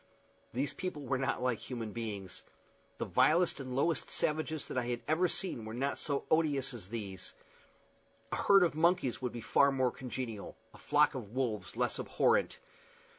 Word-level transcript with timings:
These 0.51 0.73
people 0.73 1.03
were 1.03 1.19
not 1.19 1.43
like 1.43 1.59
human 1.59 1.91
beings. 1.91 2.41
The 2.97 3.05
vilest 3.05 3.59
and 3.59 3.75
lowest 3.75 4.09
savages 4.09 4.67
that 4.67 4.77
I 4.79 4.87
had 4.87 5.03
ever 5.07 5.27
seen 5.27 5.63
were 5.63 5.75
not 5.75 5.99
so 5.99 6.25
odious 6.31 6.73
as 6.73 6.89
these. 6.89 7.35
A 8.31 8.35
herd 8.37 8.63
of 8.63 8.73
monkeys 8.73 9.21
would 9.21 9.31
be 9.31 9.41
far 9.41 9.71
more 9.71 9.91
congenial, 9.91 10.57
a 10.73 10.79
flock 10.79 11.13
of 11.13 11.35
wolves 11.35 11.77
less 11.77 11.99
abhorrent. 11.99 12.57